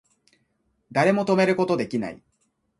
[0.91, 2.23] 誰も止めること出来ない